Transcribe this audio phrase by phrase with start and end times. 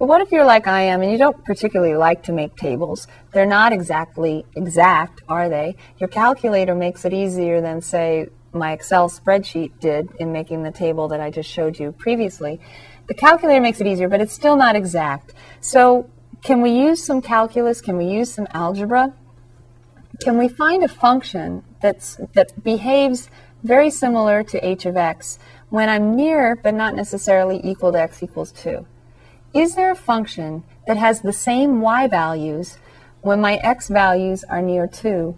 [0.00, 3.06] But what if you're like I am and you don't particularly like to make tables?
[3.34, 5.76] They're not exactly exact, are they?
[5.98, 11.06] Your calculator makes it easier than, say, my Excel spreadsheet did in making the table
[11.08, 12.60] that I just showed you previously.
[13.08, 15.34] The calculator makes it easier, but it's still not exact.
[15.60, 16.08] So
[16.42, 17.82] can we use some calculus?
[17.82, 19.12] Can we use some algebra?
[20.22, 23.28] Can we find a function that's, that behaves
[23.62, 25.38] very similar to h of x
[25.68, 28.86] when I'm near but not necessarily equal to x equals 2?
[29.52, 32.78] Is there a function that has the same y values
[33.20, 35.36] when my x values are near 2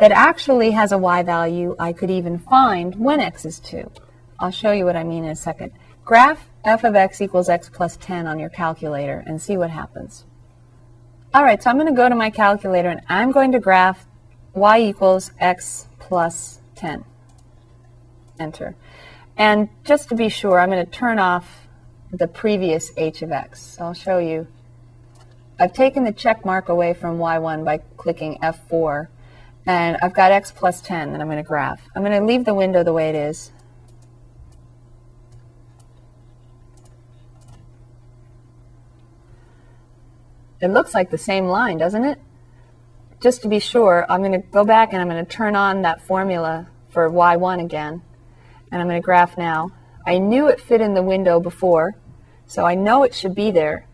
[0.00, 3.88] that actually has a y value I could even find when x is 2?
[4.40, 5.72] I'll show you what I mean in a second.
[6.04, 10.24] Graph f of x equals x plus 10 on your calculator and see what happens.
[11.32, 14.06] All right, so I'm going to go to my calculator and I'm going to graph
[14.54, 17.04] y equals x plus 10.
[18.40, 18.74] Enter.
[19.36, 21.68] And just to be sure, I'm going to turn off
[22.12, 23.60] the previous h of x.
[23.62, 24.46] So I'll show you.
[25.58, 29.08] I've taken the check mark away from y1 by clicking F4.
[29.64, 31.80] And I've got x plus 10 that I'm going to graph.
[31.94, 33.52] I'm going to leave the window the way it is.
[40.60, 42.18] It looks like the same line, doesn't it?
[43.20, 45.82] Just to be sure, I'm going to go back and I'm going to turn on
[45.82, 48.02] that formula for y1 again.
[48.70, 49.70] And I'm going to graph now.
[50.06, 51.94] I knew it fit in the window before,
[52.46, 53.86] so I know it should be there.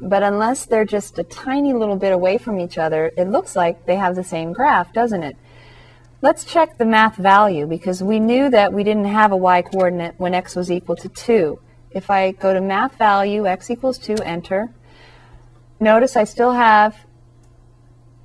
[0.00, 3.86] But unless they're just a tiny little bit away from each other, it looks like
[3.86, 5.36] they have the same graph, doesn't it?
[6.20, 10.14] Let's check the math value because we knew that we didn't have a y coordinate
[10.18, 11.60] when x was equal to 2.
[11.90, 14.70] If I go to math value, x equals 2, enter,
[15.80, 16.96] Notice I still have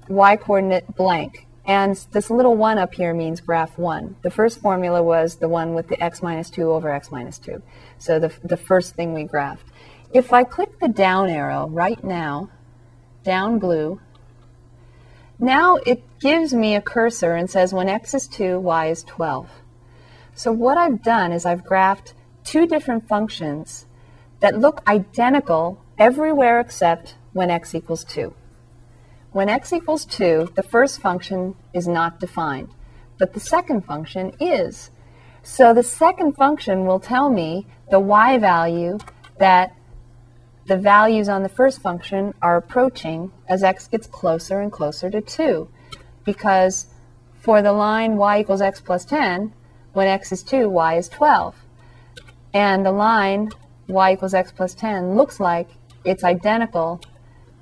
[0.08, 1.46] y coordinate blank.
[1.70, 4.16] And this little 1 up here means graph 1.
[4.24, 7.62] The first formula was the one with the x minus 2 over x minus 2.
[8.00, 9.68] So the, the first thing we graphed.
[10.12, 12.50] If I click the down arrow right now,
[13.24, 14.02] down blue,
[15.38, 19.48] now it gives me a cursor and says when x is 2, y is 12.
[20.34, 22.14] So what I've done is I've graphed
[22.44, 23.86] two different functions
[24.40, 28.34] that look identical everywhere except when x equals 2.
[29.32, 32.70] When x equals 2, the first function is not defined,
[33.20, 34.90] but the second function is.
[35.44, 38.98] So the second function will tell me the y value
[39.38, 39.76] that
[40.66, 45.22] the values on the first function are approaching as x gets closer and closer to
[45.22, 45.70] 2.
[46.26, 46.88] Because
[47.36, 49.54] for the line y equals x plus 10,
[49.94, 51.56] when x is 2, y is 12.
[52.54, 53.52] And the line
[53.88, 55.70] y equals x plus 10 looks like
[56.04, 57.00] it's identical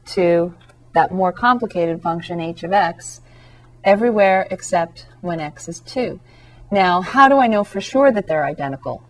[0.08, 0.54] to
[0.94, 3.22] that more complicated function h of x
[3.84, 6.20] everywhere except when x is 2.
[6.72, 9.04] Now, how do I know for sure that they're identical?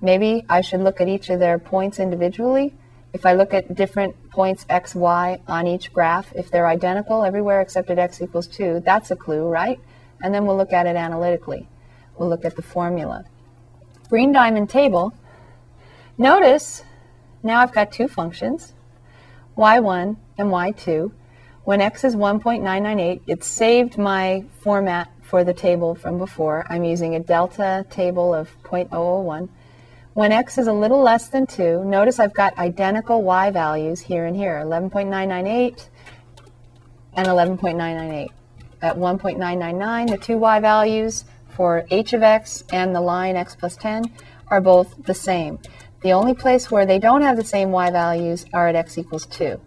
[0.00, 2.74] Maybe I should look at each of their points individually.
[3.12, 7.60] If I look at different points x, y on each graph, if they're identical everywhere
[7.60, 9.78] except at x equals 2, that's a clue, right?
[10.22, 11.68] And then we'll look at it analytically.
[12.18, 13.24] We'll look at the formula.
[14.08, 15.14] Green diamond table.
[16.18, 16.82] Notice
[17.42, 18.72] now I've got two functions
[19.56, 21.12] y1 and y2.
[21.64, 26.66] When x is 1.998, it saved my format for the table from before.
[26.68, 29.48] I'm using a delta table of 0.001.
[30.12, 34.26] When x is a little less than 2, notice I've got identical y values here
[34.26, 35.88] and here, 11.998
[37.14, 38.28] and 11.998.
[38.82, 43.76] At 1.999, the two y values for h of x and the line x plus
[43.76, 44.12] 10
[44.48, 45.58] are both the same.
[46.02, 49.24] The only place where they don't have the same y values are at x equals
[49.24, 49.58] 2.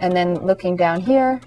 [0.00, 1.40] And then looking down here,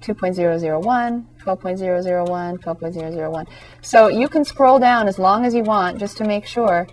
[0.00, 3.48] 2.001, 12.001, 12.001.
[3.80, 6.86] So you can scroll down as long as you want just to make sure.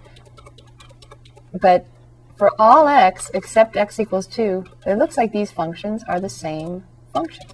[1.59, 1.85] But
[2.38, 6.85] for all x except x equals 2, it looks like these functions are the same
[7.13, 7.45] function.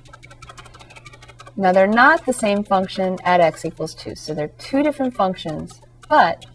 [1.56, 5.81] Now they're not the same function at x equals 2, so they're two different functions,
[6.08, 6.46] but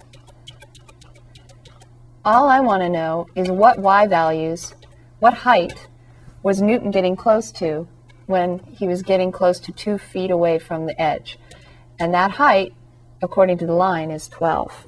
[2.24, 4.74] all I want to know is what y values,
[5.18, 5.88] what height
[6.42, 7.86] was Newton getting close to
[8.26, 11.38] when he was getting close to two feet away from the edge.
[11.98, 12.74] And that height,
[13.22, 14.86] according to the line, is 12.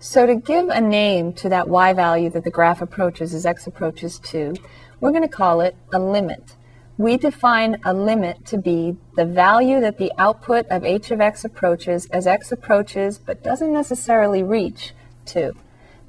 [0.00, 3.66] So to give a name to that y value that the graph approaches as x
[3.66, 4.54] approaches 2,
[5.00, 6.54] we're going to call it a limit.
[6.96, 11.44] We define a limit to be the value that the output of h of x
[11.44, 14.94] approaches as x approaches but doesn't necessarily reach
[15.26, 15.52] 2.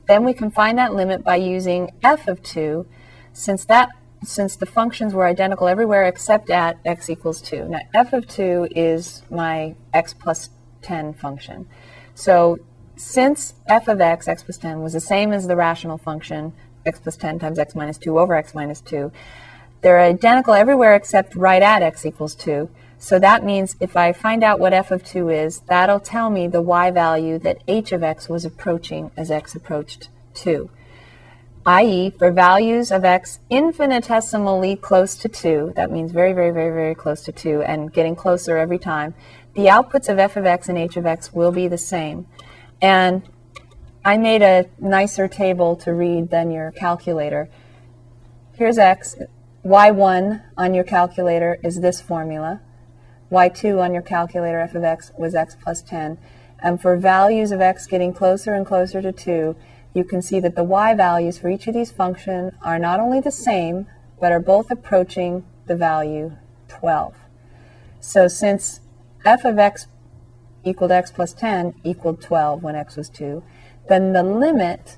[0.07, 2.85] Then we can find that limit by using f of 2
[3.33, 3.89] since that
[4.23, 7.69] since the functions were identical everywhere except at x equals 2.
[7.69, 10.49] Now f of 2 is my x plus
[10.81, 11.67] 10 function.
[12.15, 12.57] So
[12.95, 16.53] since f of x, x plus 10, was the same as the rational function
[16.85, 19.11] x plus 10 times x minus 2 over x minus 2.
[19.81, 22.69] They're identical everywhere except right at x equals 2.
[22.97, 26.47] So that means if I find out what f of 2 is, that'll tell me
[26.47, 30.69] the y value that h of x was approaching as x approached 2
[31.69, 36.95] i.e., for values of x infinitesimally close to 2, that means very, very, very, very
[36.95, 39.13] close to 2 and getting closer every time,
[39.53, 42.25] the outputs of f of x and h of x will be the same.
[42.81, 43.21] And
[44.03, 47.49] I made a nicer table to read than your calculator.
[48.55, 49.15] Here's x.
[49.63, 52.61] y1 on your calculator is this formula.
[53.31, 56.17] y2 on your calculator, f of x, was x plus 10.
[56.63, 59.55] And for values of x getting closer and closer to 2,
[59.93, 63.19] you can see that the y values for each of these functions are not only
[63.19, 63.87] the same,
[64.19, 66.33] but are both approaching the value
[66.67, 67.15] 12.
[67.99, 68.81] So since
[69.25, 69.87] f of x
[70.63, 73.43] equaled x plus 10 equaled 12 when x was 2,
[73.87, 74.97] then the limit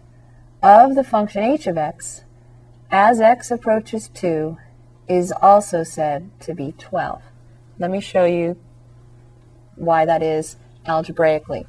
[0.61, 2.23] of the function h of x
[2.91, 4.57] as x approaches 2
[5.07, 7.21] is also said to be 12.
[7.79, 8.57] Let me show you
[9.75, 11.65] why that is algebraically.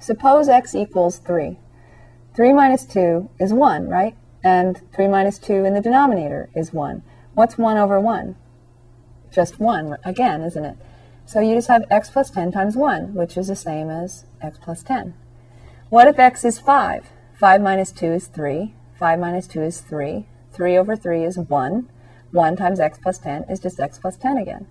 [0.00, 1.58] Suppose x equals 3.
[2.34, 4.16] 3 minus 2 is 1, right?
[4.42, 7.02] And 3 minus 2 in the denominator is 1.
[7.34, 8.36] What's 1 over 1?
[9.32, 10.76] Just 1 again, isn't it?
[11.26, 14.58] So you just have x plus 10 times 1, which is the same as x
[14.60, 15.14] plus 10.
[15.88, 17.06] What if x is 5?
[17.34, 18.74] 5 minus 2 is 3.
[18.98, 20.26] 5 minus 2 is 3.
[20.52, 21.88] 3 over 3 is 1.
[22.32, 24.66] 1 times x plus 10 is just x plus 10 again.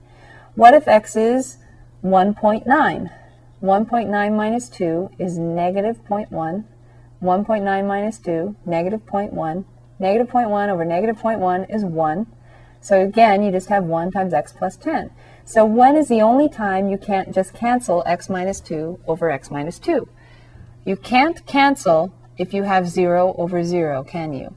[0.55, 1.57] What if x is
[2.03, 2.65] 1.9?
[3.61, 6.63] 1.9 minus 2 is negative 0.1
[7.21, 9.65] 1.9 minus 2, negative 0.1.
[9.99, 12.27] Negative 0.1 over negative 0.1 is 1.
[12.79, 15.11] So again, you just have 1 times x plus 10.
[15.43, 19.51] So when is the only time you can't just cancel x minus 2 over x
[19.51, 20.07] minus 2?
[20.85, 24.55] You can't cancel if you have 0 over 0, can you?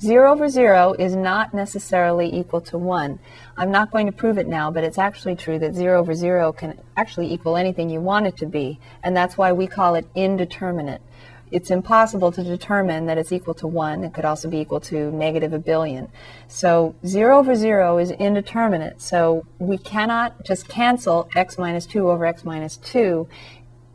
[0.00, 3.20] 0 over 0 is not necessarily equal to 1.
[3.56, 6.52] I'm not going to prove it now, but it's actually true that 0 over 0
[6.52, 10.08] can actually equal anything you want it to be, and that's why we call it
[10.16, 11.02] indeterminate
[11.50, 14.04] it's impossible to determine that it's equal to 1.
[14.04, 16.08] It could also be equal to negative a billion.
[16.46, 19.00] So 0 over 0 is indeterminate.
[19.00, 23.28] So we cannot just cancel x minus 2 over x minus 2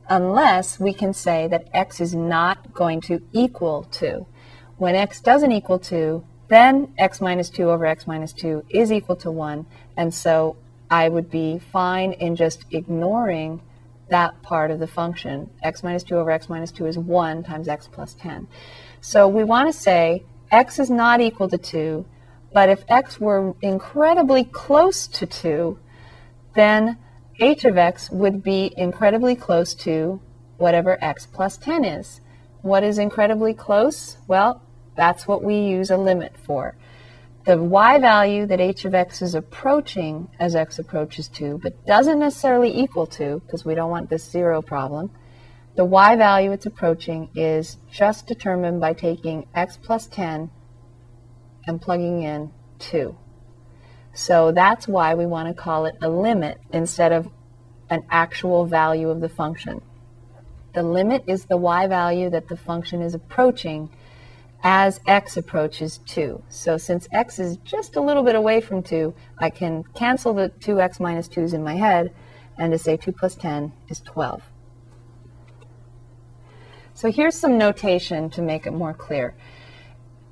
[0.09, 4.25] unless we can say that x is not going to equal 2.
[4.77, 9.15] When x doesn't equal 2, then x minus 2 over x minus 2 is equal
[9.17, 9.65] to 1.
[9.95, 10.57] And so
[10.89, 13.61] I would be fine in just ignoring
[14.13, 15.49] that part of the function.
[15.63, 18.47] x minus 2 over x minus 2 is 1 times x plus 10.
[19.01, 22.05] So we want to say x is not equal to 2,
[22.53, 25.79] but if x were incredibly close to 2,
[26.53, 26.99] then
[27.39, 30.21] h of x would be incredibly close to
[30.57, 32.21] whatever x plus 10 is.
[32.61, 34.17] What is incredibly close?
[34.27, 34.61] Well,
[34.95, 36.75] that's what we use a limit for
[37.45, 42.19] the y value that h of x is approaching as x approaches 2, but doesn't
[42.19, 45.11] necessarily equal 2, because we don't want this 0 problem,
[45.75, 50.51] the y value it's approaching is just determined by taking x plus 10
[51.67, 53.17] and plugging in 2.
[54.13, 57.27] So that's why we want to call it a limit instead of
[57.89, 59.81] an actual value of the function.
[60.73, 63.89] The limit is the y value that the function is approaching
[64.63, 66.41] as x approaches 2.
[66.49, 70.49] So since x is just a little bit away from 2, I can cancel the
[70.59, 72.13] 2x minus 2's in my head
[72.57, 74.41] and to say 2 plus 10 is 12.
[76.93, 79.35] So here's some notation to make it more clear.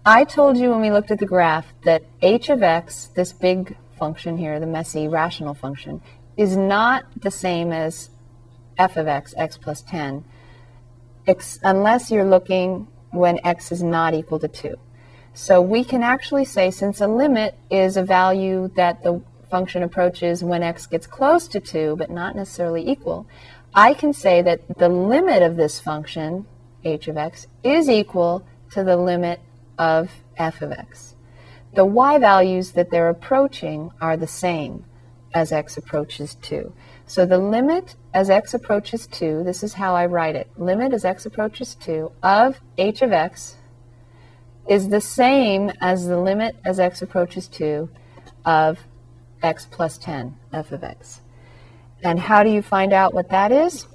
[0.06, 3.76] I told you when we looked at the graph that h of x, this big
[3.98, 6.02] function here, the messy rational function,
[6.38, 8.10] is not the same as
[8.78, 10.24] f of x, x plus 10,
[11.64, 14.76] unless you're looking when x is not equal to 2.
[15.34, 20.44] So we can actually say since a limit is a value that the function approaches
[20.44, 23.26] when x gets close to 2 but not necessarily equal,
[23.74, 26.46] I can say that the limit of this function,
[26.84, 29.40] h of x, is equal to the limit
[29.78, 31.16] of f of x.
[31.74, 34.84] The y values that they're approaching are the same
[35.34, 36.74] as x approaches 2.
[37.12, 40.50] So the limit as x approaches 2, this is how I write it.
[40.56, 43.58] Limit as x approaches 2 of h of x
[44.70, 47.90] is the same as the limit as x approaches 2
[48.46, 48.80] of
[49.44, 51.20] x plus 10 f of x.
[52.02, 53.88] And how do you find out what that is?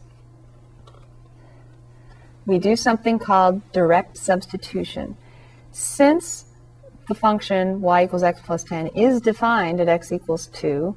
[2.45, 5.17] We do something called direct substitution.
[5.73, 6.45] Since
[7.09, 10.95] the function y equals x plus 10 is defined at x equals 2,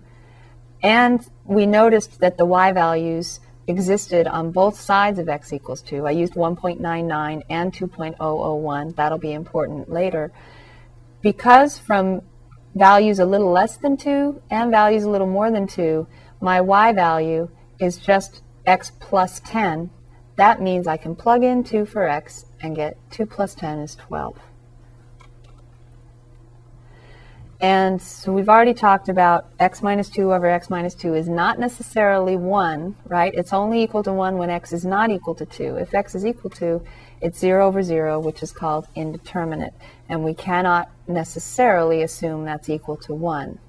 [0.82, 6.08] and we noticed that the y values existed on both sides of x equals 2.
[6.08, 8.96] I used 1.99 and 2.001.
[8.96, 10.32] That'll be important later.
[11.22, 12.22] Because from
[12.76, 16.08] values a little less than 2 and values a little more than 2,
[16.42, 19.90] my y value is just x plus 10.
[20.38, 23.96] That means I can plug in 2 for x and get 2 plus 10 is
[23.96, 24.38] 12.
[27.62, 31.60] And so we've already talked about x minus 2 over x minus 2 is not
[31.60, 33.34] necessarily 1, right?
[33.34, 35.76] It's only equal to 1 when x is not equal to 2.
[35.76, 36.82] If x is equal to,
[37.22, 39.74] it's 0 over 0, which is called indeterminate.
[40.08, 43.60] And we cannot necessarily assume that's equal to 1.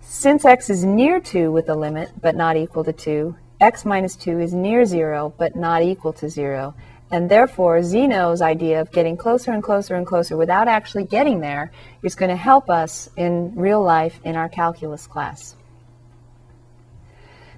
[0.00, 4.16] Since x is near 2 with a limit, but not equal to 2, x minus
[4.16, 6.74] 2 is near 0, but not equal to 0.
[7.14, 11.70] And therefore, Zeno's idea of getting closer and closer and closer without actually getting there
[12.02, 15.54] is going to help us in real life in our calculus class.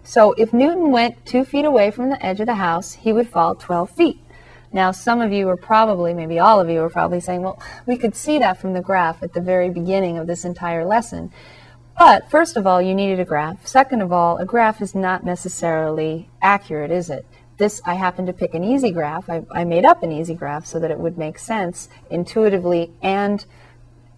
[0.03, 3.31] So if Newton went two feet away from the edge of the house, he would
[3.31, 4.21] fall 12 feet.
[4.75, 7.97] Now, some of you are probably, maybe all of you are probably saying, well, we
[7.97, 11.33] could see that from the graph at the very beginning of this entire lesson.
[11.99, 13.67] But first of all, you needed a graph.
[13.67, 17.25] Second of all, a graph is not necessarily accurate, is it?
[17.59, 19.31] This, I happened to pick an easy graph.
[19.31, 23.45] I, I made up an easy graph so that it would make sense intuitively and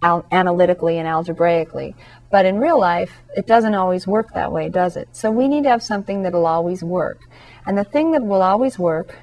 [0.03, 1.95] al- analytically and algebraically.
[2.31, 5.09] But in real life, it doesn't always work that way, does it?
[5.13, 7.21] So we need to have something that'll always work.
[7.65, 9.19] And the thing that will always work,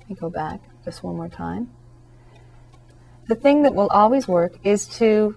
[0.00, 1.70] let me go back just one more time.
[3.28, 5.36] The thing that will always work is to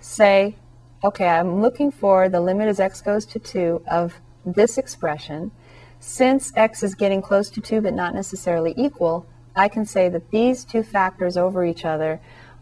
[0.00, 0.56] say,
[1.02, 4.20] okay, I'm looking for the limit as x goes to 2 of
[4.52, 5.50] this expression,
[6.00, 9.26] since x is getting close to 2 but not necessarily equal,
[9.56, 12.20] I can say that these two factors over each other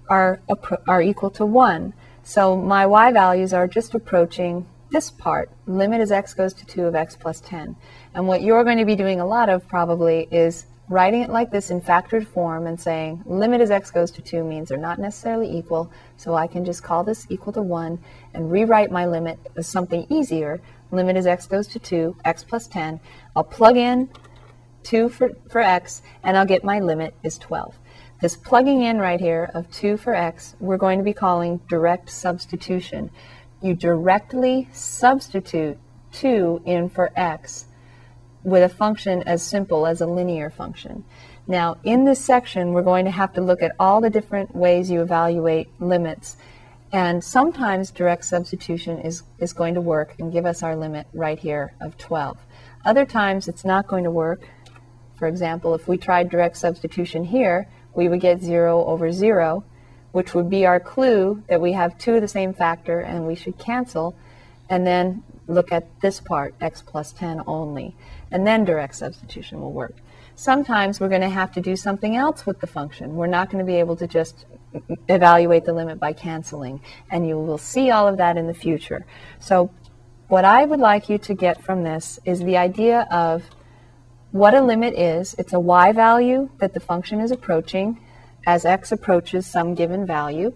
[0.09, 0.41] are,
[0.87, 1.93] are equal to 1.
[2.23, 6.87] So my y values are just approaching this part, limit as x goes to 2
[6.87, 7.77] of x plus 10.
[8.15, 11.51] And what you're going to be doing a lot of probably is writing it like
[11.51, 14.99] this in factored form and saying limit as x goes to 2 means they're not
[14.99, 17.99] necessarily equal, so I can just call this equal to 1
[18.35, 22.67] and rewrite my limit as something easier, limit as x goes to 2, x plus
[22.67, 23.01] 10.
[23.35, 24.09] I'll plug in
[24.85, 27.79] 2 for, for x, and I'll get my limit is 12.
[28.21, 32.09] This plugging in right here of 2 for x, we're going to be calling direct
[32.11, 33.11] substitution.
[33.61, 35.79] You directly substitute
[36.13, 37.67] 2 in for x
[38.43, 41.05] with a function as simple as a linear function.
[41.49, 44.91] Now, in this section, we're going to have to look at all the different ways
[44.91, 46.37] you evaluate limits
[46.93, 51.39] and sometimes direct substitution is, is going to work and give us our limit right
[51.39, 52.39] here of 12.
[52.85, 54.49] Other times it's not going to work.
[55.17, 59.65] For example, if we tried direct substitution here, we would get 0 over 0,
[60.13, 63.35] which would be our clue that we have two of the same factor and we
[63.35, 64.15] should cancel,
[64.69, 67.97] and then look at this part, x plus 10 only.
[68.31, 69.97] And then direct substitution will work.
[70.39, 73.17] Sometimes we're going to have to do something else with the function.
[73.17, 74.45] We're not going to be able to just
[75.09, 76.83] evaluate the limit by canceling.
[77.11, 79.07] And you will see all of that in the future.
[79.41, 79.71] So
[80.29, 83.45] what I would like you to get from this is the idea of
[84.31, 85.35] what a limit is.
[85.39, 87.99] It's a y value that the function is approaching
[88.47, 90.53] as x approaches some given value.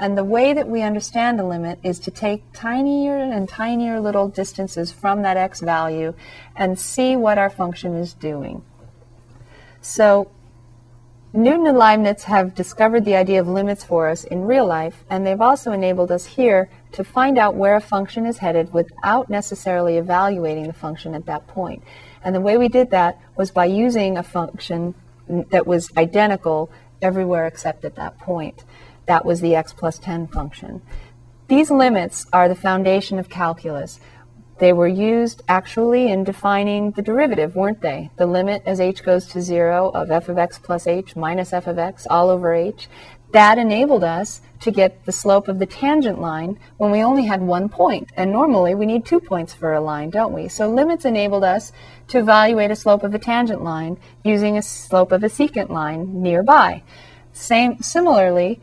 [0.00, 4.26] And the way that we understand a limit is to take tinier and tinier little
[4.26, 6.14] distances from that x value
[6.56, 8.64] and see what our function is doing.
[9.80, 10.30] So
[11.32, 15.24] Newton and Leibniz have discovered the idea of limits for us in real life, and
[15.24, 19.96] they've also enabled us here to find out where a function is headed without necessarily
[19.96, 21.84] evaluating the function at that point.
[22.24, 24.94] And the way we did that was by using a function
[25.28, 26.68] that was identical
[27.00, 28.64] everywhere except at that point.
[29.06, 30.82] That was the x plus 10 function.
[31.46, 34.00] These limits are the foundation of calculus.
[34.60, 38.10] They were used actually in defining the derivative, weren't they?
[38.16, 41.66] The limit as h goes to 0 of f of x plus h minus f
[41.66, 42.86] of x all over h.
[43.32, 47.40] That enabled us to get the slope of the tangent line when we only had
[47.40, 48.10] one point.
[48.18, 50.48] And normally we need two points for a line, don't we?
[50.48, 51.72] So limits enabled us
[52.08, 56.20] to evaluate a slope of a tangent line using a slope of a secant line
[56.20, 56.82] nearby.
[57.32, 58.60] Same, similarly,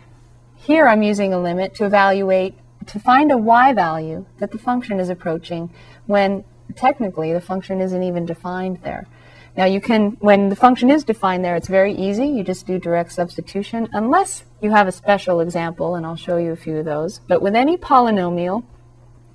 [0.58, 2.54] here I'm using a limit to evaluate
[2.88, 5.70] to find a y value that the function is approaching
[6.06, 6.44] when
[6.76, 9.08] technically the function isn't even defined there.
[9.56, 12.28] Now you can, when the function is defined there, it's very easy.
[12.28, 16.52] You just do direct substitution unless you have a special example, and I'll show you
[16.52, 17.20] a few of those.
[17.28, 18.64] But with any polynomial,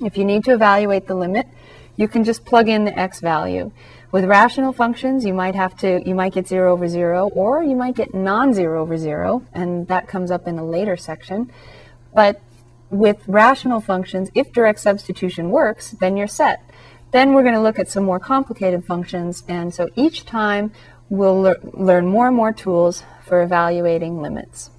[0.00, 1.48] if you need to evaluate the limit,
[1.96, 3.72] you can just plug in the x value.
[4.12, 7.74] With rational functions, you might have to, you might get 0 over 0, or you
[7.74, 11.50] might get non-zero over 0, and that comes up in a later section.
[12.14, 12.40] But
[12.92, 16.62] with rational functions, if direct substitution works, then you're set.
[17.10, 20.72] Then we're going to look at some more complicated functions, and so each time
[21.08, 24.70] we'll lear learn more and more tools for evaluating limits.